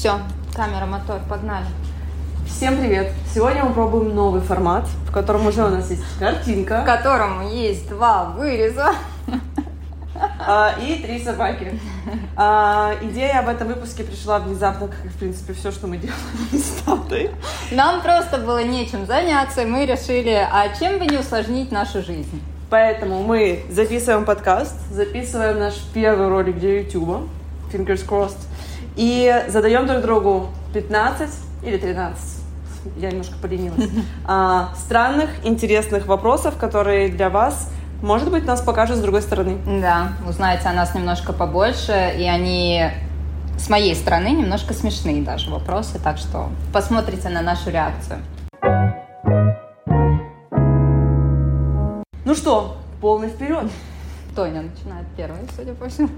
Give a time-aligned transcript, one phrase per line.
[0.00, 0.18] Все,
[0.54, 1.66] камера, мотор, погнали.
[2.46, 3.12] Всем привет!
[3.34, 7.86] Сегодня мы пробуем новый формат, в котором уже у нас есть В картинка котором есть
[7.86, 8.94] два выреза.
[10.38, 11.78] а, и три собаки.
[12.34, 16.16] А, идея об этом выпуске пришла внезапно, как и, в принципе, все, что мы делаем
[16.50, 17.32] с Татой.
[17.70, 22.42] Нам просто было нечем заняться, и мы решили, а чем бы не усложнить нашу жизнь?
[22.70, 27.28] Поэтому мы записываем подкаст, записываем наш первый ролик для YouTube,
[27.70, 28.38] fingers crossed,
[28.96, 31.30] и задаем друг другу 15
[31.62, 32.18] или 13,
[32.96, 33.88] я немножко поленилась,
[34.26, 37.70] а, странных, интересных вопросов, которые для вас,
[38.02, 39.58] может быть, нас покажут с другой стороны.
[39.80, 42.90] Да, узнаете о нас немножко побольше, и они
[43.58, 48.20] с моей стороны немножко смешные даже вопросы, так что посмотрите на нашу реакцию.
[52.24, 53.70] Ну что, полный вперед.
[54.36, 56.08] Тоня начинает первой, судя по всему.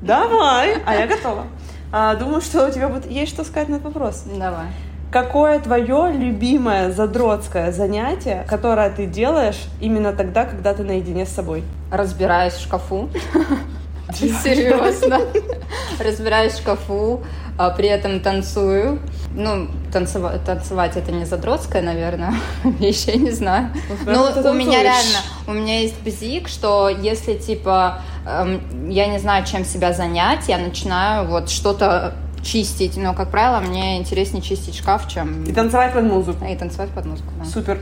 [0.00, 1.44] Давай, а я готова.
[1.92, 4.24] А, думаю, что у тебя будет есть что сказать на этот вопрос.
[4.26, 4.66] Давай.
[5.10, 11.64] Какое твое любимое задротское занятие, которое ты делаешь именно тогда, когда ты наедине с собой?
[11.90, 13.08] Разбираюсь в шкафу.
[14.14, 15.20] Серьезно.
[15.98, 17.22] Разбираюсь в шкафу,
[17.56, 19.00] а при этом танцую.
[19.34, 22.32] Ну, танцева- танцевать это не задротская, наверное,
[22.64, 23.70] вещь, я не знаю.
[24.06, 29.44] Ну, у меня реально, у меня есть бзик, что если, типа, эм, я не знаю,
[29.44, 32.96] чем себя занять, я начинаю вот что-то чистить.
[32.96, 36.44] Но, как правило, мне интереснее чистить шкаф, чем И танцевать под музыку.
[36.46, 37.30] и танцевать под музыку.
[37.38, 37.44] да.
[37.44, 37.80] Супер.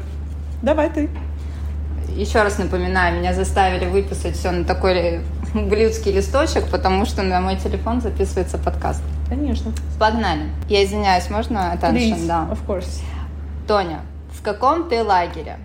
[0.62, 1.08] Давай ты.
[2.17, 5.20] Еще раз напоминаю, меня заставили выписать все на такой
[5.55, 9.03] блюдский листочек, потому что на мой телефон записывается подкаст.
[9.28, 9.72] Конечно.
[9.98, 10.44] Погнали.
[10.69, 12.27] Я извиняюсь, можно attention?
[12.27, 12.48] Да.
[12.50, 13.03] of course.
[13.69, 14.00] Тоня,
[14.33, 15.59] в каком ты лагере?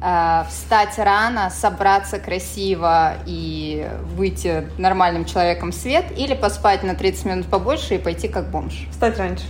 [0.00, 7.24] Э, встать рано, собраться красиво и выйти нормальным человеком в свет или поспать на 30
[7.24, 8.86] минут побольше и пойти как бомж?
[8.92, 9.44] Встать раньше.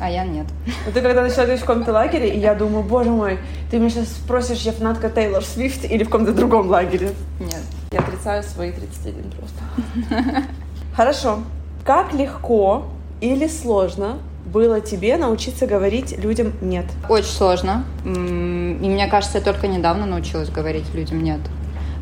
[0.00, 0.46] А я нет.
[0.84, 3.38] Вот ты когда начала говорить в каком-то лагере, и я думаю, боже мой,
[3.70, 7.12] ты меня сейчас спросишь, я фанатка Тейлор Свифт или в каком-то другом лагере?
[7.38, 7.62] Нет.
[7.92, 10.44] Я отрицаю свои 31 просто.
[10.96, 11.38] Хорошо.
[11.84, 12.86] Как легко
[13.20, 16.86] или сложно было тебе научиться говорить людям «нет»?
[17.08, 17.84] Очень сложно.
[18.04, 21.40] И мне кажется, я только недавно научилась говорить людям «нет».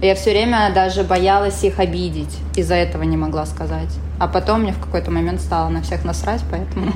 [0.01, 3.89] Я все время даже боялась их обидеть, из-за этого не могла сказать.
[4.19, 6.93] А потом мне в какой-то момент стало на всех насрать, поэтому...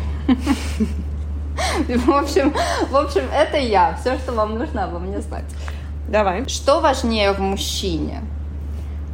[1.89, 2.53] В общем,
[2.91, 3.97] в общем, это я.
[4.01, 5.45] Все, что вам нужно обо мне знать.
[6.09, 6.49] Давай.
[6.49, 8.23] Что важнее в мужчине?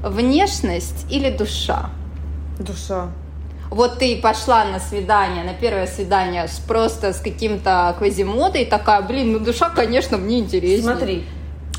[0.02, 1.90] Внешность или душа?
[2.58, 3.08] Душа.
[3.70, 9.32] Вот ты пошла на свидание, на первое свидание с просто с каким-то квазимодой, такая, блин,
[9.32, 10.82] ну душа, конечно, мне интереснее.
[10.82, 11.24] Смотри,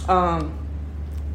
[0.07, 0.41] а,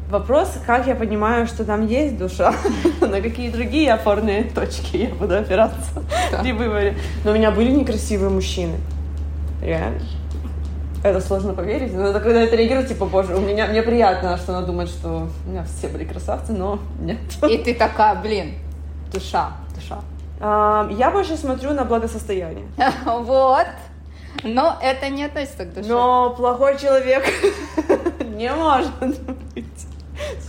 [0.09, 2.53] вопрос, как я понимаю, что там есть душа,
[3.01, 6.39] на какие другие опорные точки я буду опираться Да.
[6.41, 6.97] при выборе.
[7.23, 8.77] Но у меня были некрасивые мужчины.
[9.61, 10.01] Реально.
[11.01, 14.57] Это сложно поверить, но это когда это реагирует, типа, боже, у меня, мне приятно, что
[14.57, 17.17] она думает, что у меня все были красавцы, но нет.
[17.49, 18.55] И ты такая, блин,
[19.13, 19.99] душа, душа.
[20.41, 22.65] А, Я больше смотрю на благосостояние.
[23.05, 23.65] Вот.
[24.43, 25.87] Но это не относится к душе.
[25.87, 27.23] Но плохой человек
[28.35, 28.91] не может
[29.53, 29.65] быть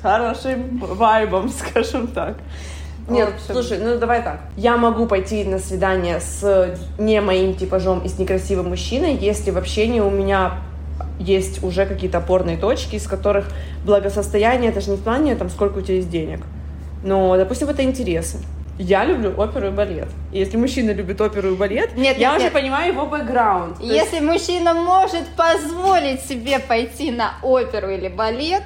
[0.00, 2.37] с хорошим вайбом, скажем так.
[3.09, 3.55] Нет, общем.
[3.55, 4.41] слушай, ну давай так.
[4.56, 9.59] Я могу пойти на свидание с не моим типажом и с некрасивым мужчиной, если в
[9.59, 10.53] общении у меня
[11.19, 13.49] есть уже какие-то опорные точки, из которых
[13.84, 16.41] благосостояние, это же не в плане, там, сколько у тебя есть денег.
[17.03, 18.39] Но, допустим, это интересы.
[18.78, 20.09] Я люблю оперу и балет.
[20.33, 22.53] И если мужчина любит оперу и балет, Нет, я нет, уже нет.
[22.55, 23.77] понимаю его бэкграунд.
[23.78, 28.62] То есть- Если мужчина может позволить себе пойти на оперу или балет,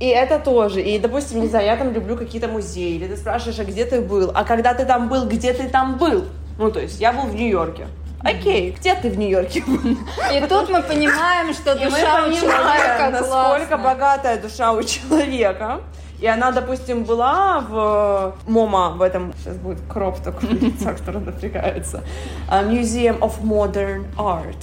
[0.00, 0.80] И это тоже.
[0.80, 4.00] И, допустим, не знаю, я там люблю какие-то музеи, или ты спрашиваешь, а где ты
[4.00, 4.30] был?
[4.34, 6.24] А когда ты там был, где ты там был?
[6.58, 7.86] Ну, то есть, я был в Нью-Йорке.
[8.22, 9.96] Окей, где ты в Нью-Йорке был?
[10.34, 15.80] и тут мы понимаем, что душа у человека насколько богатая душа у человека.
[16.20, 22.02] И она, допустим, была в МОМА, в этом, сейчас будет кроп такой лица, который напрягается,
[22.48, 24.56] а, Museum of Modern Art.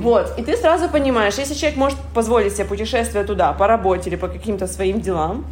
[0.00, 4.16] Вот, и ты сразу понимаешь, если человек может позволить себе путешествие туда по работе или
[4.16, 5.44] по каким-то своим делам,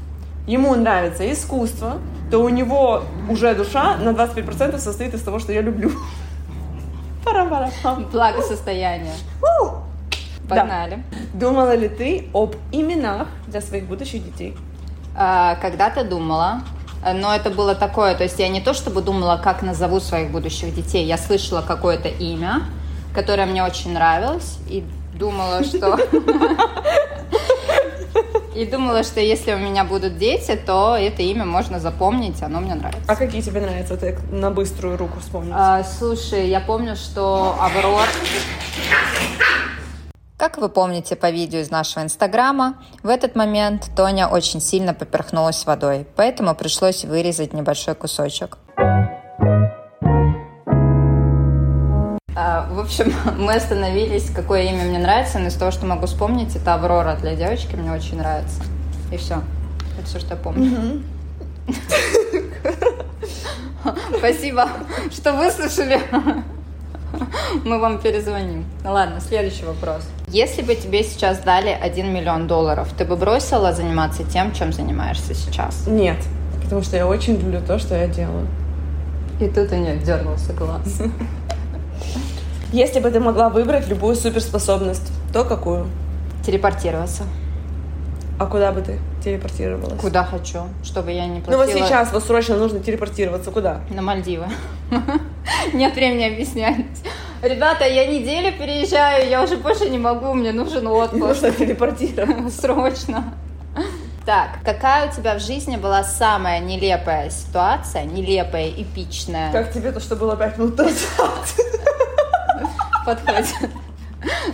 [0.49, 1.99] ему нравится искусство,
[2.31, 5.93] то у него уже душа на 25% состоит из того, что я люблю.
[8.13, 9.15] Благосостояние.
[9.41, 9.75] Да.
[10.49, 11.05] Погнали.
[11.35, 14.57] Думала ли ты об именах для своих будущих детей?
[15.15, 16.63] А, Когда-то думала,
[17.05, 20.75] но это было такое, то есть я не то чтобы думала, как назову своих будущих
[20.75, 22.63] детей, я слышала какое-то имя,
[23.15, 25.99] которое мне очень нравилось, и думала, что...
[28.55, 32.75] И думала, что если у меня будут дети, то это имя можно запомнить, оно мне
[32.75, 33.11] нравится.
[33.11, 33.99] А какие тебе нравятся?
[34.03, 35.55] Я на быструю руку вспомнить.
[35.57, 38.07] А, слушай, я помню, что Аврор...
[40.43, 42.75] Как вы помните по видео из нашего инстаграма,
[43.05, 48.59] в этот момент Тоня очень сильно поперхнулась водой, поэтому пришлось вырезать небольшой кусочек.
[52.35, 56.57] А, в общем, мы остановились, какое имя мне нравится, но из того, что могу вспомнить,
[56.57, 58.65] это Аврора для девочки, мне очень нравится.
[59.13, 59.45] И все.
[59.97, 61.05] Это все, что я помню.
[64.19, 64.69] Спасибо,
[65.13, 66.01] что выслушали.
[67.65, 68.65] Мы вам перезвоним.
[68.85, 70.03] Ладно, следующий вопрос.
[70.33, 75.35] Если бы тебе сейчас дали 1 миллион долларов, ты бы бросила заниматься тем, чем занимаешься
[75.35, 75.87] сейчас?
[75.87, 76.17] Нет,
[76.63, 78.47] потому что я очень люблю то, что я делаю.
[79.41, 81.03] И тут у нее дернулся глаз.
[82.73, 85.87] Если бы ты могла выбрать любую суперспособность, то какую?
[86.47, 87.25] Телепортироваться.
[88.39, 90.01] А куда бы ты телепортировалась?
[90.01, 91.65] Куда хочу, чтобы я не Ну платила...
[91.65, 93.51] вот сейчас вот срочно нужно телепортироваться.
[93.51, 93.83] Куда?
[93.91, 94.47] На Мальдивы.
[95.75, 96.87] Нет времени объяснять.
[97.43, 101.21] Ребята, я неделю переезжаю, я уже больше не могу, мне нужен отпуск.
[101.21, 102.61] Нужно телепортироваться.
[102.63, 103.35] Срочно.
[104.25, 109.51] Так, какая у тебя в жизни была самая нелепая ситуация, нелепая, эпичная?
[109.51, 110.95] Как тебе то, что было пять минут назад?
[113.05, 113.47] Подходит.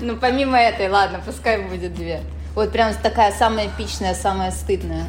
[0.00, 2.23] Ну, помимо этой, ладно, пускай будет две.
[2.55, 5.05] Вот прям такая самая эпичная, самая стыдная.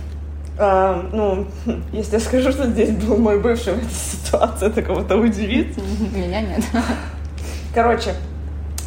[0.58, 1.48] А, ну,
[1.94, 5.78] если я скажу, что здесь был мой бывший в этой ситуации, это кого-то удивит.
[6.14, 6.66] Меня нет.
[7.74, 8.14] Короче,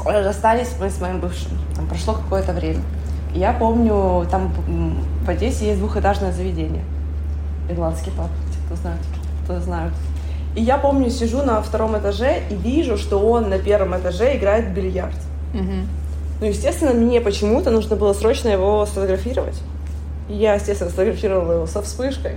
[0.04, 1.52] расстались мы с моим бывшим.
[1.76, 2.80] Там прошло какое-то время.
[3.34, 4.52] Я помню, там
[5.24, 6.84] в Одессе есть двухэтажное заведение.
[7.70, 9.00] Ирландский паб, те, кто знает,
[9.44, 9.94] кто знают.
[10.54, 14.66] И я помню, сижу на втором этаже и вижу, что он на первом этаже играет
[14.66, 15.16] в бильярд.
[15.54, 15.88] Мгм.
[16.40, 19.58] Ну, естественно, мне почему-то нужно было срочно его сфотографировать.
[20.28, 22.36] И я, естественно, сфотографировала его со вспышкой.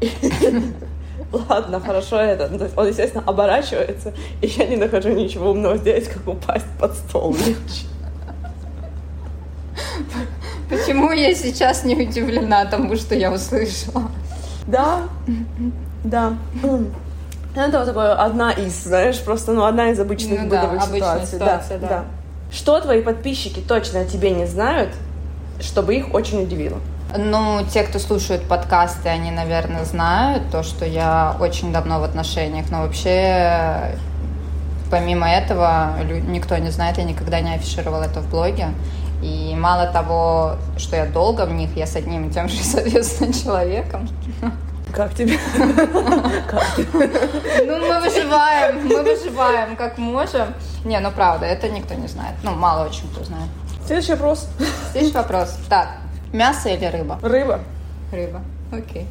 [1.32, 2.48] Ладно, хорошо это.
[2.48, 6.66] Ну, то есть Он, естественно, оборачивается, и я не нахожу ничего умного сделать, как упасть
[6.78, 7.36] под стол.
[10.68, 14.10] Почему я сейчас не удивлена тому, что я услышала?
[14.66, 15.02] Да,
[16.04, 16.34] да.
[16.62, 16.86] Ну,
[17.54, 21.26] Это вот такое одна из, знаешь, просто, ну, одна из обычных Ну да, бытовых обычная
[21.26, 21.38] ситуаций.
[21.38, 22.04] ситуация, да.
[22.50, 24.90] Что твои подписчики точно о тебе не знают,
[25.60, 26.78] чтобы их очень удивило?
[27.14, 32.66] Ну, те, кто слушают подкасты, они, наверное, знают то, что я очень давно в отношениях,
[32.70, 33.96] но вообще,
[34.90, 35.92] помимо этого,
[36.28, 38.68] никто не знает, я никогда не афишировала это в блоге.
[39.22, 43.32] И мало того, что я долго в них, я с одним и тем же, соответственно,
[43.32, 44.08] человеком.
[44.92, 45.38] Как тебе?
[47.66, 50.54] Ну, мы выживаем, мы выживаем как можем.
[50.84, 52.34] Не, ну правда, это никто не знает.
[52.42, 53.48] Ну, мало очень кто знает.
[53.84, 54.48] Следующий вопрос.
[54.92, 55.56] Следующий вопрос.
[55.68, 55.88] Так,
[56.32, 57.18] мясо или рыба?
[57.22, 57.60] Рыба.
[58.12, 58.42] Рыба.
[58.72, 59.06] Окей.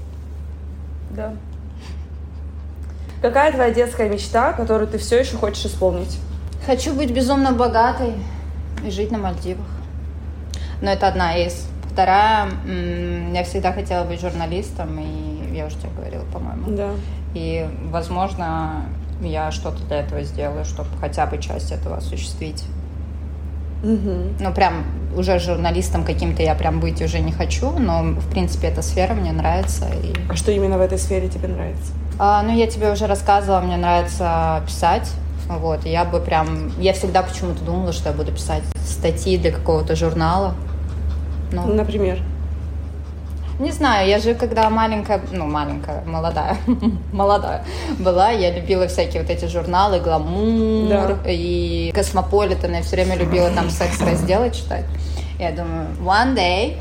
[1.12, 1.34] Да.
[3.22, 6.20] Какая твоя детская мечта, которую ты все еще хочешь исполнить?
[6.66, 8.14] Хочу быть безумно богатой
[8.86, 9.66] и жить на Мальдивах.
[10.82, 11.68] Но это одна из.
[11.92, 12.50] Вторая,
[13.34, 16.76] я всегда хотела быть журналистом, и я уже тебе говорила, по-моему.
[16.76, 16.90] Да.
[17.34, 18.86] И, возможно,
[19.22, 22.66] я что-то для этого сделаю, чтобы хотя бы часть этого осуществить.
[23.82, 24.36] Мгм.
[24.40, 24.84] Ну, прям
[25.16, 29.32] уже журналистом каким-то я прям быть уже не хочу, но, в принципе, эта сфера мне
[29.32, 29.88] нравится.
[30.04, 30.14] И...
[30.30, 31.92] А что именно в этой сфере тебе нравится?
[32.18, 35.10] А, ну, я тебе уже рассказывала, мне нравится писать.
[35.48, 36.72] Вот, я бы прям...
[36.80, 40.56] Я всегда почему-то думала, что я буду писать статьи для какого-то журнала.
[41.52, 42.20] Ну, Например.
[43.60, 46.58] Не знаю, я же когда маленькая, ну, маленькая, молодая,
[47.14, 47.64] молодая
[48.00, 51.18] была, я любила всякие вот эти журналы, гламур Да.
[51.26, 54.86] и Космополитен, я все время любила там секс-разделы читать.
[55.40, 56.78] Я думаю, one day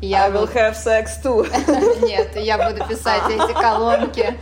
[0.00, 1.46] я I will have sex too.
[2.06, 4.34] Нет, я буду писать эти колонки,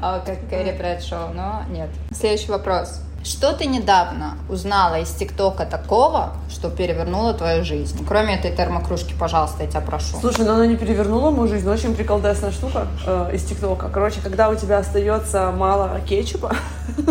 [0.00, 1.88] как Кэрри Брэдшоу, но нет.
[2.12, 3.00] Следующий вопрос.
[3.28, 8.02] Что ты недавно узнала из ТикТока такого, что перевернуло твою жизнь?
[8.08, 10.16] Кроме этой термокружки, пожалуйста, я тебя прошу.
[10.18, 13.90] Слушай, ну она не перевернула мою жизнь, очень приколдесная штука э, из ТикТока.
[13.92, 16.56] Короче, когда у тебя остается мало кетчупа,
[16.96, 17.02] и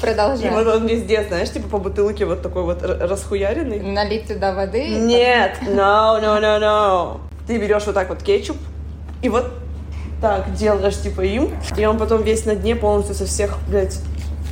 [0.00, 0.50] Продолжай.
[0.50, 3.78] вот он везде, знаешь, типа по бутылке вот такой вот расхуяренный.
[3.78, 4.84] Налить туда воды?
[4.84, 7.20] Нет, no, no, no, no.
[7.46, 8.56] Ты берешь вот так вот кетчуп,
[9.22, 9.61] и вот
[10.22, 13.98] так делаешь типа им, и он потом весь на дне полностью со всех, блядь,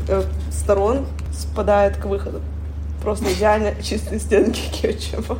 [0.08, 2.42] э, сторон спадает к выходу.
[3.02, 5.38] Просто идеально чистые стенки кетчупа.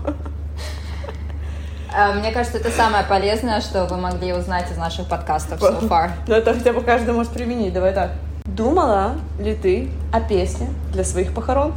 [1.92, 6.12] А, Мне кажется, это самое полезное, что вы могли узнать из наших подкастов so far.
[6.28, 8.12] Ну это хотя бы каждый может применить, давай так.
[8.44, 11.75] Думала ли ты о песне для своих похорон?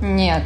[0.00, 0.42] Нет.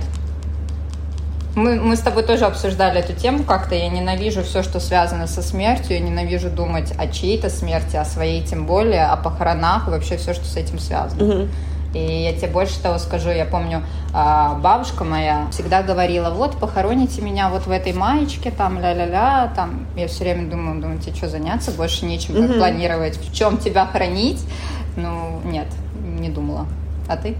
[1.57, 3.75] Мы, мы с тобой тоже обсуждали эту тему как-то.
[3.75, 5.97] Я ненавижу все, что связано со смертью.
[5.97, 10.45] Я ненавижу думать о чьей-то смерти, о своей тем более, о похоронах, вообще все, что
[10.45, 11.25] с этим связано.
[11.25, 11.49] Мгм.
[11.95, 13.83] И я тебе больше того скажу, я помню,
[14.13, 19.87] а, бабушка моя всегда говорила, вот, похороните меня вот в этой маечке, там, ля-ля-ля, там.
[19.97, 21.71] Я все время думаю, думаю, тебе что, заняться?
[21.71, 22.59] Больше нечем, как Мгм.
[22.59, 24.45] планировать, в чем тебя хранить?
[24.97, 25.69] Ну, нет,
[26.05, 26.67] не думала.
[27.09, 27.35] А ты?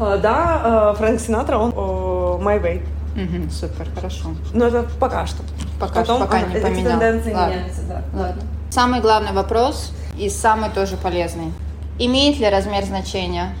[0.00, 2.80] А, Да, э, Фрэнк Синатра, он My Way.
[3.18, 4.28] Мгм, супер, хорошо.
[4.52, 5.42] Но это пока что.
[5.80, 6.90] Пока, Потом, пока а, не эти поменял.
[6.92, 7.54] тенденции Ладно.
[7.54, 8.02] меняются, да.
[8.14, 8.42] Ладно.
[8.70, 11.52] Самый главный вопрос и самый тоже полезный.
[11.98, 13.54] Имеет ли размер значения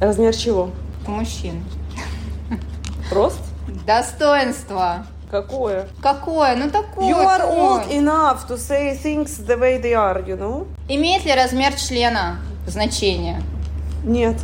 [0.00, 0.70] Размер чего?
[1.06, 1.62] мужчин?
[3.12, 3.38] Рост?
[3.86, 5.06] Достоинство.
[5.30, 5.86] Какое?
[6.02, 6.56] Какое?
[6.56, 7.06] Ну такое.
[7.08, 7.56] You are такое.
[7.56, 10.66] old enough to say things the way they are, you know?
[10.88, 13.40] Имеет ли размер члена значение?
[14.04, 14.36] Нет.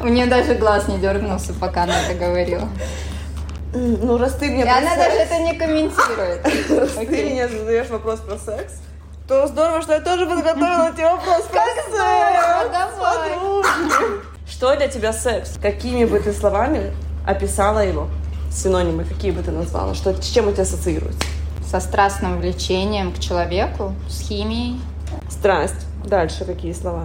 [0.00, 2.68] У нее даже глаз не дергнулся, пока она это говорила.
[3.72, 6.44] Ну, раз ты мне И она секс- даже это не комментирует.
[6.80, 8.74] раз ты мне задаешь вопрос про секс,
[9.28, 11.86] то здорово, что я тоже подготовила тебе вопрос про секс.
[14.48, 15.56] Что для тебя секс?
[15.62, 16.92] Какими бы ты словами
[17.26, 18.08] описала его?
[18.52, 19.94] Синонимы какие бы ты назвала?
[19.94, 21.20] Что, с чем у тебя ассоциируется?
[21.64, 24.80] Со страстным влечением к человеку, с химией.
[25.30, 25.86] Страсть.
[26.04, 27.04] Дальше какие слова?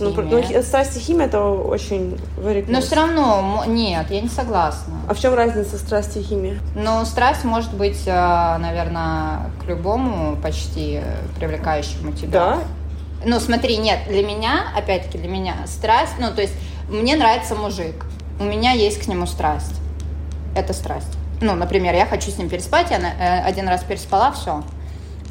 [0.00, 4.94] Ну, ну, страсть и химия это очень very Но все равно, нет, я не согласна.
[5.08, 6.60] А в чем разница страсти и химии?
[6.74, 11.00] Но страсть может быть, наверное, к любому почти
[11.38, 12.30] привлекающему тебя.
[12.30, 12.58] Да?
[13.24, 16.54] Ну, смотри, нет, для меня, опять-таки, для меня страсть, ну, то есть,
[16.88, 18.06] мне нравится мужик,
[18.38, 19.74] у меня есть к нему страсть.
[20.56, 21.18] Это страсть.
[21.40, 24.62] Ну, например, я хочу с ним переспать, я э, один раз переспала, все.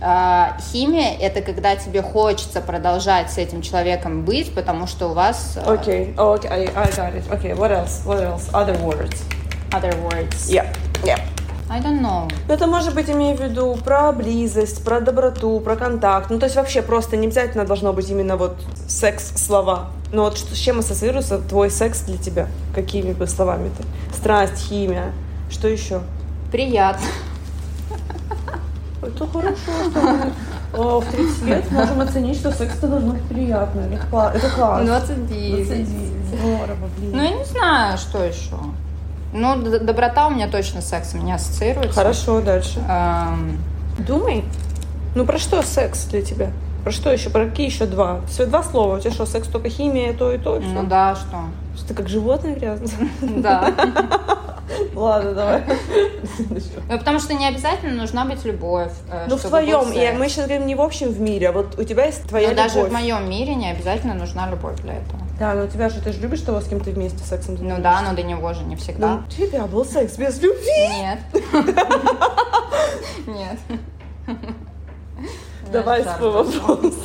[0.02, 6.14] Химия– это когда тебе хочется продолжать с этим человеком быть, потому что у вас Окей,
[6.18, 7.30] окей, I, I got it.
[7.30, 8.06] Okay, what else?
[8.06, 8.50] What else?
[8.54, 9.24] Other words.
[9.72, 10.50] other words.
[10.50, 10.72] Yeah,
[11.04, 11.20] yeah.
[11.70, 12.28] I don't know.
[12.48, 16.32] Ну, Это может быть, имею в виду, про близость, про доброту, про контакт.
[16.32, 19.90] Ну, то есть вообще просто не обязательно должно быть именно вот секс-слова.
[20.12, 22.48] Но вот с чем ассоциируется твой секс для тебя?
[22.74, 23.84] Какими бы словами ты?
[24.16, 25.14] Страсть, химия.
[25.52, 26.02] Что еще?
[26.52, 27.06] Приятно.
[29.16, 30.32] Это хорошо, что мы
[30.78, 33.82] о, в 30 лет можем оценить, что секс это должно быть приятно.
[33.82, 34.86] Это, кла- это классно.
[34.86, 35.68] 29.
[35.68, 35.90] 29.
[36.40, 37.12] Здорово, блин.
[37.14, 38.56] Ну, я не знаю, что еще.
[39.34, 41.94] Ну, доброта у меня точно с сексом не ассоциируется.
[41.96, 42.80] Хорошо, дальше.
[42.88, 43.58] Эм,
[44.00, 44.44] Думай.
[45.16, 46.52] Ну, про что секс для тебя?
[46.84, 47.30] Про что еще?
[47.30, 48.22] Про какие еще два?
[48.30, 48.96] Всего два слова.
[48.98, 51.38] У тебя что, секс только химия, то и то, и ну да, что?
[51.76, 53.10] Что ты как животное грязное?
[53.22, 53.74] Да.
[54.96, 55.64] Ладно, давай.
[56.90, 58.92] Ну, потому что не обязательно нужна быть любовь.
[59.12, 60.18] э, Ну, в твоем, секс.
[60.18, 62.56] мы сейчас говорим не в общем в мире, а вот у тебя есть твоя Но
[62.56, 62.90] даже любовь.
[62.90, 65.20] в моем мире не обязательно нужна любовь для этого.
[65.40, 67.60] Да, но у тебя же, ты же любишь того, с кем ты вместе сексом Ну
[67.60, 67.84] занимаешься?
[67.84, 69.08] да, но до него же не всегда.
[69.16, 70.88] Ну, у тебя был секс без любви.
[70.98, 71.20] Нет.
[73.28, 73.58] Нет.
[75.72, 76.96] Давай свой вопрос.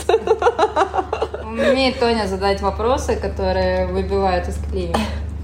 [1.44, 4.94] Умеет Тоня задать вопросы, которые выбивают из колеи.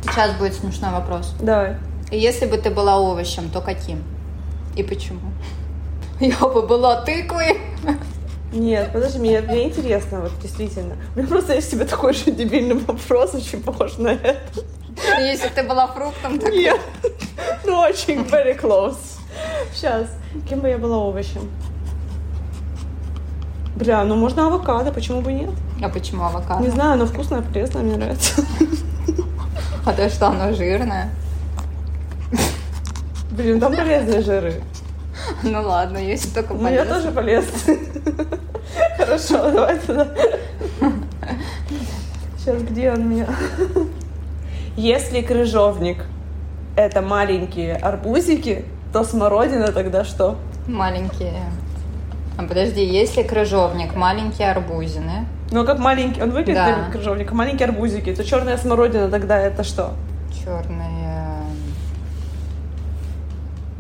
[0.03, 1.35] Сейчас будет смешной вопрос.
[1.41, 1.77] Давай.
[2.11, 4.03] Если бы ты была овощем, то каким?
[4.77, 5.21] И почему?
[6.21, 7.61] Я бы была тыквой.
[8.53, 10.97] Нет, подожди, мне, мне интересно, вот действительно.
[11.15, 14.41] У меня просто есть тебе такой же дебильный вопрос, очень похож на это.
[15.21, 16.81] Если бы ты была фруктом, то Нет.
[17.65, 18.97] Ну, очень very close.
[19.73, 20.09] Сейчас.
[20.49, 21.49] Кем бы я была овощем?
[23.77, 25.51] Бля, ну можно авокадо, почему бы нет?
[25.81, 26.63] А почему авокадо?
[26.63, 28.45] Не знаю, оно вкусное, полезное, мне нравится.
[29.87, 31.11] А то, что оно жирное.
[33.41, 34.55] Блин, там полезные жиры.
[35.43, 36.95] Ну ладно, если только У меня полезно.
[36.95, 37.79] тоже полезные.
[38.97, 40.09] Хорошо, давай туда.
[42.39, 43.27] Сейчас, где он меня?
[44.77, 46.05] Если крыжовник
[46.77, 50.37] это маленькие арбузики, то смородина тогда что?
[50.67, 51.43] Маленькие.
[52.39, 56.75] А подожди, если крыжовник, маленькие арбузины, Ну, как маленький, он выглядит Да.
[56.75, 59.93] как крыжовник, маленькие арбузики, то черная смородина тогда это что?
[60.45, 61.10] черные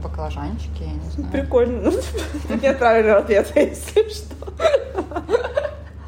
[0.00, 1.32] баклажанчики, я не знаю.
[1.32, 1.92] Прикольно.
[2.62, 4.34] Нет правильного ответа, если что.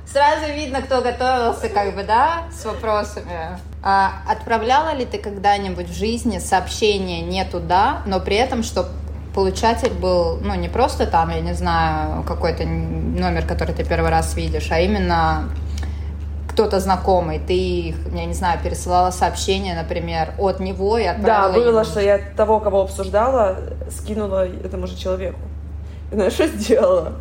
[0.06, 3.58] Сразу видно, кто готовился, как бы, да, с вопросами.
[3.82, 8.90] А отправляла ли ты когда-нибудь в жизни сообщение не туда, но при этом, чтобы
[9.34, 14.36] получатель был, ну, не просто там, я не знаю, какой-то номер, который ты первый раз
[14.36, 15.48] видишь, а именно
[16.52, 21.52] кто-то знакомый, ты, их, я не знаю, пересылала сообщение, например, от него и Да, отправила
[21.64, 21.84] было, ему.
[21.84, 23.56] что я того, кого обсуждала,
[23.90, 25.40] скинула этому же человеку.
[26.10, 27.14] И знаешь, что сделала?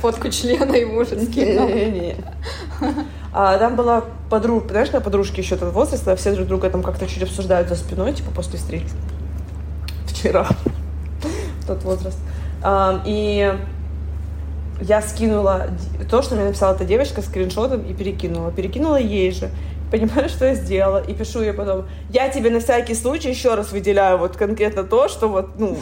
[0.00, 1.68] Фотку члена ему же скинула.
[1.68, 2.16] Не-не-не.
[3.34, 6.82] А там была подруга, знаешь, когда подружки еще тот возраст, когда все друг друга там
[6.82, 8.88] как-то чуть обсуждают за спиной, типа после встречи.
[10.06, 10.46] Вчера.
[11.66, 12.18] Тот возраст.
[12.62, 13.54] А, и
[14.82, 15.70] я скинула
[16.10, 18.50] то, что мне написала эта девочка скриншотом и перекинула.
[18.50, 19.50] Перекинула ей же.
[19.90, 21.02] Понимаю, что я сделала.
[21.02, 25.08] И пишу ей потом, я тебе на всякий случай еще раз выделяю вот конкретно то,
[25.08, 25.78] что вот, ну,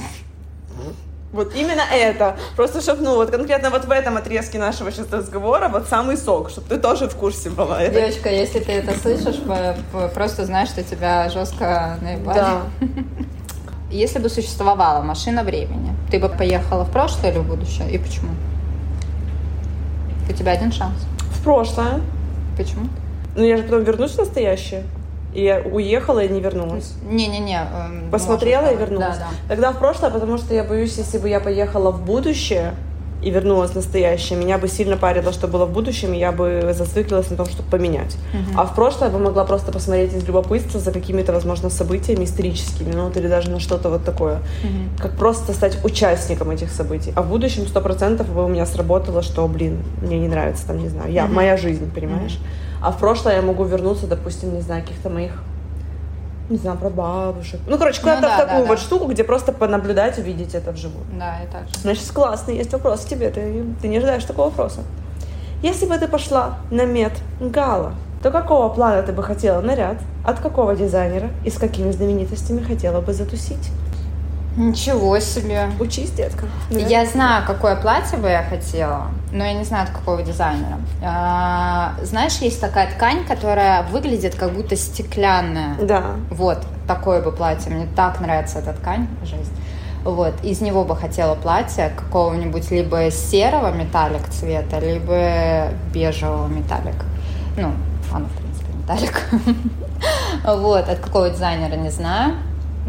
[1.32, 2.36] вот именно это.
[2.56, 6.50] Просто чтобы, ну, вот конкретно вот в этом отрезке нашего сейчас разговора вот самый сок,
[6.50, 7.86] чтобы ты тоже в курсе была.
[7.88, 9.40] Девочка, если ты это слышишь,
[10.14, 12.36] просто знаешь, что тебя жестко наебали.
[12.36, 12.62] Да.
[13.90, 17.90] Если бы существовала машина времени, ты бы поехала в прошлое или в будущее?
[17.90, 18.28] И почему?
[20.30, 20.94] У тебя один шанс.
[21.32, 22.00] В прошлое.
[22.56, 22.86] Почему?
[23.34, 24.84] Ну, я же потом вернусь в настоящее.
[25.34, 26.94] И я уехала и не вернулась.
[27.02, 27.58] Не-не-не.
[27.58, 29.18] Эм, Посмотрела может, и вернулась.
[29.18, 29.48] Да, да.
[29.48, 32.74] Тогда в прошлое, потому что я боюсь, если бы я поехала в будущее
[33.22, 36.72] и вернулась в настоящее, меня бы сильно парило, что было в будущем, и я бы
[36.74, 38.16] зациклилась на том, чтобы поменять.
[38.32, 38.60] Угу.
[38.60, 42.92] А в прошлое я бы могла просто посмотреть из любопытства за какими-то, возможно, событиями историческими,
[42.92, 44.36] ну, вот, или даже на что-то вот такое.
[44.36, 45.02] Угу.
[45.02, 47.12] Как просто стать участником этих событий.
[47.14, 50.78] А в будущем сто процентов бы у меня сработало, что, блин, мне не нравится, там,
[50.78, 51.34] не знаю, я, угу.
[51.34, 52.34] моя жизнь, понимаешь?
[52.34, 52.44] Угу.
[52.82, 55.32] А в прошлое я могу вернуться, допустим, не знаю, каких-то моих
[56.50, 57.60] не знаю, про бабушек.
[57.66, 58.82] Ну, короче, куда-то ну, да, в такую да, вот да.
[58.82, 61.04] штуку, где просто понаблюдать, увидеть это вживую.
[61.18, 61.74] Да, и так же.
[61.80, 64.80] Значит, классно, есть вопрос к тебе, ты, ты не ожидаешь такого вопроса.
[65.62, 69.96] Если бы ты пошла на мед гала, то какого плана ты бы хотела наряд?
[70.24, 73.70] От какого дизайнера и с какими знаменитостями хотела бы затусить?
[74.56, 75.70] Ничего себе.
[75.78, 76.46] Учись, детка.
[76.70, 76.78] Да?
[76.78, 80.78] Я знаю, какое платье бы я хотела, но я не знаю, от какого дизайнера.
[81.02, 85.76] А, знаешь, есть такая ткань, которая выглядит как будто стеклянная.
[85.80, 86.16] Да.
[86.30, 87.72] Вот, такое бы платье.
[87.72, 89.06] Мне так нравится эта ткань.
[89.22, 89.52] Жесть.
[90.04, 97.04] Вот, из него бы хотела платье какого-нибудь либо серого металлик цвета, либо бежевого металлик.
[97.56, 97.72] Ну,
[98.12, 99.22] оно, в принципе, металлик.
[100.42, 102.36] Вот, от какого дизайнера не знаю.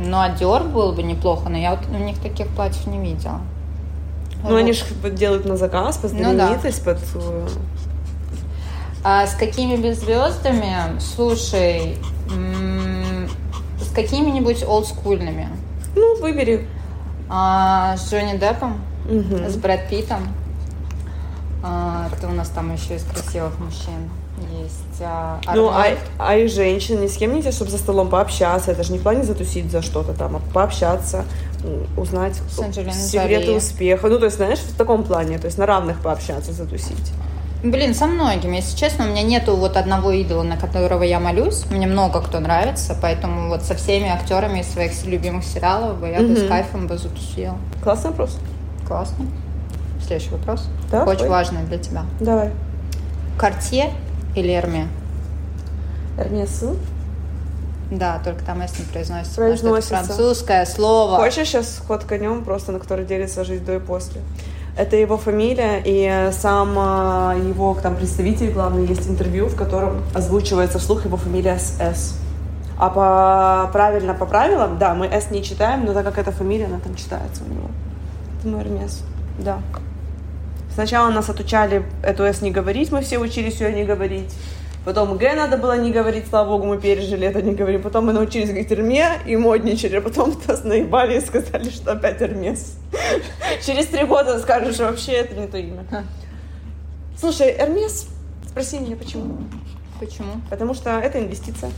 [0.04, 3.42] Ну, а Dior было бы неплохо, но я вот у них таких платьев не видела.
[4.44, 4.58] Ну, вот.
[4.58, 7.00] они же делают на заказ, под знаменитость, ну, да.
[7.00, 7.04] под...
[7.16, 7.48] Э,
[9.04, 11.00] а с какими бы звездами?
[11.00, 11.98] Слушай,
[13.80, 15.50] с какими-нибудь олдскульными.
[15.96, 16.68] Ну, выбери.
[17.30, 19.50] А, с Джонни Деппом, угу.
[19.50, 20.28] с Брэд Питтом.
[21.64, 24.10] А, кто у нас там еще из красивых мужчин?
[24.64, 25.86] Есть а, Ну, а,
[26.18, 28.72] а и женщин ни с кем нельзя, чтобы за столом пообщаться.
[28.72, 31.26] Это же не в плане затусить за что-то там, а пообщаться,
[31.98, 32.36] узнать
[32.92, 34.08] секреты успеха.
[34.08, 37.12] Ну, то есть, знаешь, в таком плане, то есть на равных пообщаться, затусить.
[37.64, 38.56] Блин, со многими.
[38.56, 41.66] Если честно, у меня нету вот одного идола, на которого я молюсь.
[41.70, 46.22] Мне много кто нравится, поэтому вот со всеми актерами из своих любимых сериалов бы я
[46.22, 47.58] бы с кайфом бы затусила.
[47.84, 48.40] Классный вопрос.
[48.88, 49.28] Классно.
[50.06, 50.68] Следующий вопрос.
[50.90, 52.04] Да, Очень важный для тебя.
[52.20, 52.52] Давай.
[53.38, 53.92] Картье
[54.36, 54.88] или Эрме?
[56.18, 56.78] Эрмесу?
[57.92, 59.96] Да, только там S не произносится, произносится.
[59.96, 61.18] это французское слово.
[61.18, 64.22] Хочешь сейчас ход конем, просто на который делится жизнь до и после?
[64.78, 70.80] Это его фамилия, и сам а, его там представитель главный есть интервью, в котором озвучивается
[70.80, 72.18] вслух его фамилия с S.
[72.78, 76.66] А по правильно по правилам, да, мы S не читаем, но так как это фамилия,
[76.68, 77.70] она там читается у него.
[78.46, 79.04] Ну, Эрмес,
[79.38, 79.60] да.
[80.74, 84.34] Сначала нас отучали эту «с» не говорить, мы все учились ее не говорить.
[84.86, 87.82] Потом «г» надо было не говорить, слава богу, мы пережили это, не говорим.
[87.82, 92.22] Потом мы научились говорить «эрме» и модничали, а потом нас наебали и сказали, что опять
[92.22, 92.78] «эрмес».
[93.66, 95.86] Через три года скажешь, что вообще это не то имя.
[97.20, 98.08] Слушай, «эрмес»,
[98.48, 99.38] спроси меня, почему?
[100.00, 100.42] Почему?
[100.50, 101.70] Потому что это инвестиция.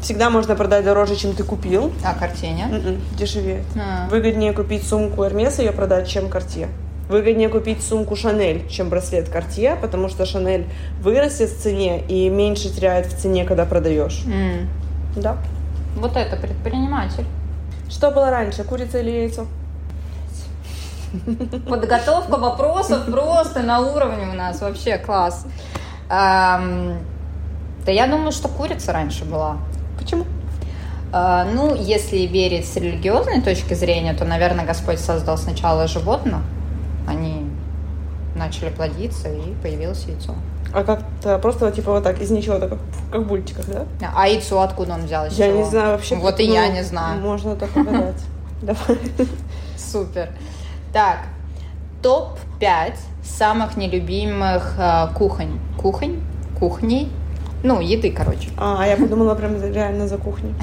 [0.00, 1.92] Всегда можно продать дороже, чем ты купил.
[2.02, 2.70] А Cartier нет?
[2.72, 3.64] М-м, дешевеет.
[3.76, 4.08] А.
[4.08, 6.68] Выгоднее купить сумку Hermes и ее продать, чем Cartier.
[7.12, 10.64] Выгоднее купить сумку Шанель, чем браслет Cartier, потому что Шанель
[10.98, 14.22] вырастет в цене и меньше теряет в цене, когда продаешь.
[14.24, 14.66] Mm.
[15.16, 15.36] Да.
[15.94, 17.26] Вот это предприниматель.
[17.90, 19.46] Что было раньше, курица или яйцо?
[21.68, 25.44] Подготовка вопросов просто на уровне у нас, вообще класс.
[26.08, 26.62] да
[27.88, 29.58] я думаю, что курица раньше была.
[29.98, 30.24] Почему?
[31.12, 36.40] А, ну, если верить с религиозной точки зрения, то, наверное, Господь создал сначала животных,
[38.42, 40.34] начали плодиться, и появилось яйцо.
[40.74, 43.86] А как-то просто типа вот так, из ничего, так как в бультиках, да?
[44.14, 45.26] А яйцо откуда он взял?
[45.28, 46.16] Я не знаю вообще.
[46.16, 47.20] Вот и я не знаю.
[47.20, 48.22] Можно только гадать.
[48.62, 48.98] Давай.
[49.76, 50.28] Супер.
[50.92, 51.18] Так,
[52.02, 55.60] топ-5 самых нелюбимых э, кухонь.
[55.80, 56.20] Кухонь?
[56.58, 57.10] Кухней?
[57.62, 58.50] Ну, еды, короче.
[58.56, 60.54] А, я подумала прям реально за кухней.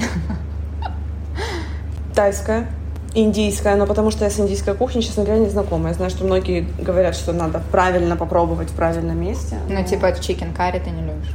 [2.14, 2.68] Тайская.
[3.14, 5.88] Индийская, но потому что я с индийской кухней, честно говоря, не знакома.
[5.88, 9.56] Я знаю, что многие говорят, что надо правильно попробовать в правильном месте.
[9.68, 11.34] Ну, типа чикен карри ты не любишь?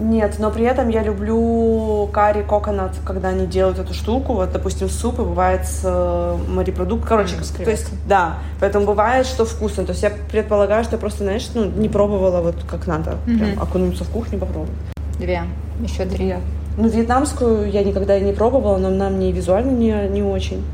[0.00, 4.34] Нет, но при этом я люблю карри коконат, когда они делают эту штуку.
[4.34, 7.04] Вот, допустим, супы бывает с э, морепродукт.
[7.04, 9.84] Короче, с то есть, да, поэтому бывает, что вкусно.
[9.84, 13.16] То есть я предполагаю, что я просто, знаешь, ну, не пробовала вот как надо.
[13.24, 13.60] Прям Мгм.
[13.62, 14.70] окунуться в кухню попробовать.
[15.18, 15.42] Две.
[15.82, 16.36] Еще три.
[16.76, 20.64] Ну, вьетнамскую я никогда не пробовала, но она мне визуально не, не очень.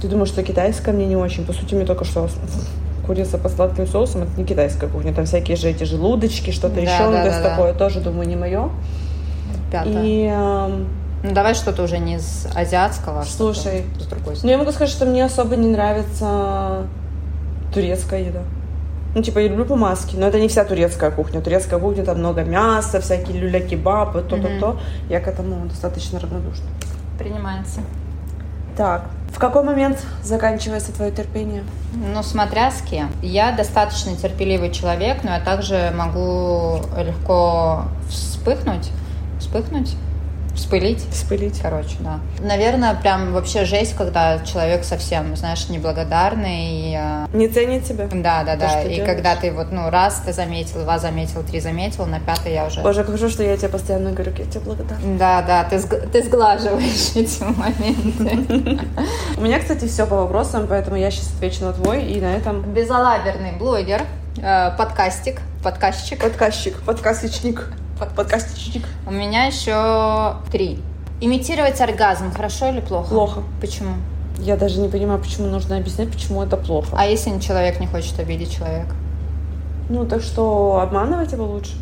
[0.00, 1.46] Ты думаешь, что китайская мне не очень?
[1.46, 2.28] По сути, мне только что
[3.06, 5.12] курица по сладким соусам, это не китайская кухня.
[5.12, 7.04] Там всякие же эти желудочки, что-то Да, еще.
[7.06, 7.50] ну, да, то есть да, да.
[7.50, 8.70] такое тоже, думаю, не мое.
[9.70, 10.02] Пятое.
[10.04, 10.30] И,
[11.22, 14.90] Ну, давай что-то уже не из азиатского, а Слушай, с другой ну, я могу сказать,
[14.90, 16.82] что мне особо не нравится
[17.72, 18.42] турецкая еда.
[19.14, 21.40] Ну, типа, я люблю помазки, но это не вся турецкая кухня.
[21.40, 24.76] Турецкая кухня, там много мяса, всякие люля-кебабы, то-то-то.
[25.08, 26.66] Я к этому достаточно равнодушна.
[27.18, 27.80] Принимается.
[28.76, 31.64] Так, в какой момент заканчивается твое терпение?
[31.94, 33.10] Ну, смотря с кем.
[33.22, 38.90] Я достаточно терпеливый человек, но я также могу легко вспыхнуть,
[39.38, 39.96] вспыхнуть,
[40.54, 41.04] вспылить.
[41.10, 41.60] Вспылить.
[41.60, 42.20] Короче, да.
[42.40, 46.70] Наверное, прям вообще жесть, когда человек совсем, знаешь, неблагодарный.
[46.70, 48.06] И, э, Не ценит тебя?
[48.10, 48.82] да, да, То, да.
[48.82, 49.06] И делаешь.
[49.06, 52.80] когда ты вот, ну, раз ты заметил, два заметил, три заметил, на пятый я уже...
[52.82, 55.18] Боже, как хорошо, что я тебе постоянно говорю, я тебе благодарна.
[55.18, 58.78] Да, да, ты, сг- ты сглаживаешь эти моменты.
[59.36, 62.62] У меня, кстати, все по вопросам, поэтому я сейчас отвечу на твой, и на этом
[62.72, 64.02] Безалаберный блогер,
[64.38, 66.20] э, подкастик, подкастчик.
[66.20, 68.86] подкастчик, подкастичник, подкастичник.
[69.06, 70.80] У меня еще три.
[71.20, 73.08] Имитировать оргазм хорошо или плохо?
[73.08, 73.42] Плохо.
[73.60, 73.94] Почему?
[74.38, 76.88] Я даже не понимаю, почему нужно объяснять, почему это плохо.
[76.98, 78.94] А если человек не хочет обидеть человека?
[79.88, 81.72] Ну, так что обманывать его лучше?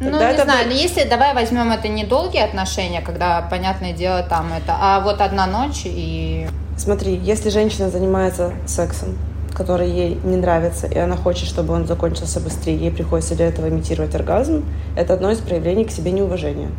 [0.00, 3.92] Ну, Тогда не это знаю, но если давай возьмем это не долгие отношения, когда, понятное
[3.92, 6.48] дело, там это, а вот одна ночь и...
[6.76, 9.18] Смотри, если женщина занимается сексом,
[9.58, 13.68] который ей не нравится, и она хочет, чтобы он закончился быстрее, ей приходится для этого
[13.68, 14.64] имитировать оргазм,
[14.96, 16.70] это одно из проявлений к себе неуважения.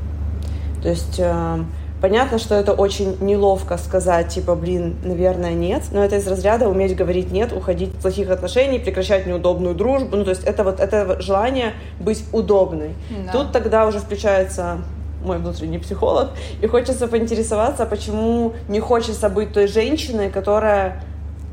[0.81, 1.59] То есть э,
[2.01, 6.95] понятно, что это очень неловко сказать, типа, блин, наверное, нет, но это из разряда уметь
[6.95, 10.15] говорить нет, уходить из плохих отношений, прекращать неудобную дружбу.
[10.15, 12.91] Ну, то есть это вот это желание быть удобной.
[13.25, 13.31] Да.
[13.33, 14.77] Тут тогда уже включается
[15.21, 16.29] мой внутренний психолог,
[16.61, 21.03] и хочется поинтересоваться, почему не хочется быть той женщиной, которая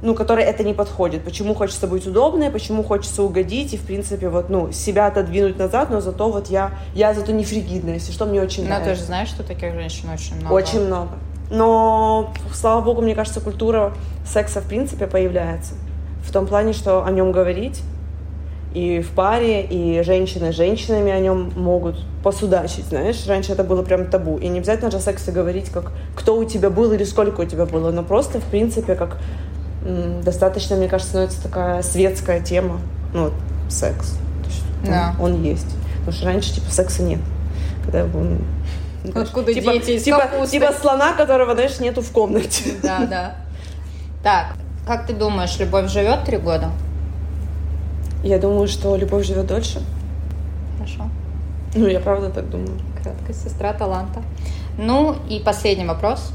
[0.02, 1.22] ну, которой это не подходит.
[1.24, 5.90] Почему хочется быть удобной, почему хочется угодить и, в принципе, вот, ну, себя отодвинуть назад,
[5.90, 8.90] но зато вот я, я зато не фригидная, если что, мне очень Ну, нравится.
[8.90, 10.52] ты же знаешь, что таких женщин очень много.
[10.52, 11.11] Очень много.
[11.50, 13.92] Но, слава богу, мне кажется, культура
[14.26, 15.74] секса, в принципе, появляется.
[16.24, 17.82] В том плане, что о нем говорить
[18.74, 23.24] и в паре, и женщины с женщинами о нем могут посудачить, знаешь.
[23.26, 24.37] Раньше это было прям табу.
[24.37, 27.44] И не обязательно же о сексе говорить, как кто у тебя был или сколько у
[27.44, 29.18] тебя было, но просто, в принципе, как
[30.22, 32.81] достаточно, мне кажется, становится такая светская тема,
[33.12, 33.35] ну, вот,
[33.68, 34.11] секс.
[34.42, 35.14] То есть он- Да.
[35.20, 35.66] он, есть.
[35.99, 37.20] Потому что раньше, типа, секса нет.
[37.85, 38.20] Когда был,
[39.05, 40.59] ну, Откуда типа, дети из типа, капусты?
[40.59, 42.75] типа слона, которого, знаешь, нету в комнате.
[42.83, 43.35] Да, да.
[44.22, 44.55] Так,
[44.87, 46.70] как ты думаешь, любовь живет три года?
[48.25, 49.81] Я думаю, что любовь живет дольше.
[50.79, 51.09] Хорошо.
[51.75, 52.79] Ну, я правда так думаю.
[53.03, 54.22] Краткая сестра таланта.
[54.79, 56.33] Ну и последний вопрос.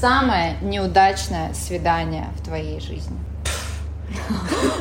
[0.00, 3.16] Самое неудачное свидание в твоей жизни?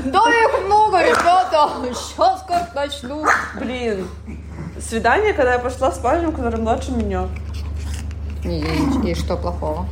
[0.05, 1.69] Да их много, ребята!
[1.93, 3.25] Сейчас как начну.
[3.59, 4.07] Блин,
[4.79, 7.27] свидание, когда я пошла с парнем, который младше меня.
[8.43, 8.63] И,
[9.05, 9.87] и- что плохого?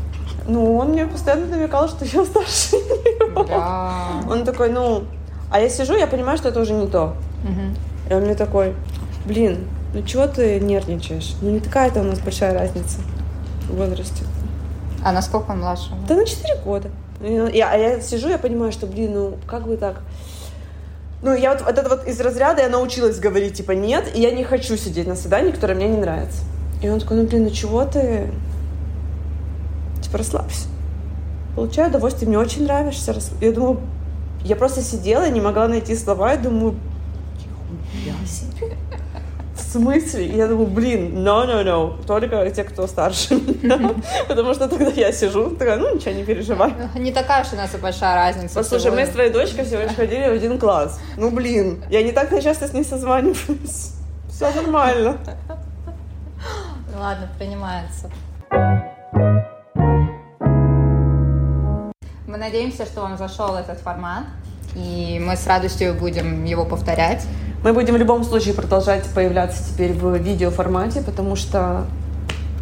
[0.47, 3.43] Ну, он мне постоянно намекал, что я старше него.
[3.43, 3.91] Бля.
[4.29, 5.05] Он такой, ну...
[5.51, 7.15] А я сижу, я понимаю, что это уже не то.
[7.43, 7.75] Мгм.
[8.09, 8.75] И он мне такой,
[9.25, 11.35] блин, ну чего ты нервничаешь?
[11.41, 12.99] Ну, не такая-то у нас большая разница
[13.67, 14.23] в возрасте.
[15.05, 15.91] А насколько он младше?
[16.07, 16.89] Да на 4 года.
[17.21, 20.01] И Я, а я сижу, я понимаю, что, блин, ну как бы так.
[21.21, 24.31] Ну, я вот, вот это вот из разряда я научилась говорить, типа, нет, и я
[24.31, 26.39] не хочу сидеть на свидании, которое мне не нравится.
[26.81, 28.31] И он такой, ну, блин, ну чего ты?
[30.01, 30.69] Типа, расслабься.
[31.55, 33.13] Получаю удовольствие, мне очень нравишься.
[33.41, 33.81] Я думаю,
[34.43, 36.81] я просто сидела не могла найти слова, и думаю, «Нихуя себе.
[36.89, 36.94] В
[39.79, 40.25] смысле?
[40.25, 43.95] И я думаю, блин, no, no, no, только те, кто старше меня.
[44.27, 46.73] Потому что тогда я сижу, такая, ну ничего, не переживай.
[46.95, 48.55] Не такая уж у нас и большая разница.
[48.55, 50.99] Послушай, мы с твоей дочкой всего лишь ходили в один класс.
[51.17, 53.93] Ну блин, я не так часто с ней созваниваюсь.
[54.29, 55.17] Все нормально.
[56.97, 58.09] Ладно, принимается.
[62.27, 64.25] Мы надеемся, что вам зашел этот формат,
[64.75, 67.25] и мы с радостью будем его повторять.
[67.65, 71.87] Мы будем в любом случае продолжать появляться теперь в видеоформате, потому что,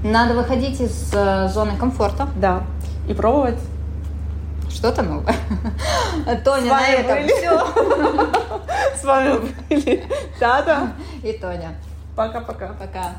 [0.02, 2.30] Надо выходить из э, зоны комфорта.
[2.38, 2.64] да,
[3.10, 3.60] и пробовать
[4.70, 5.36] что-то новое.
[6.46, 7.68] Тоня, на этом все.
[9.02, 9.40] С вами
[9.70, 10.06] были
[10.40, 10.94] Тата.
[11.22, 11.76] И Тоня.
[12.16, 12.68] Пока-пока.
[12.80, 13.12] Пока.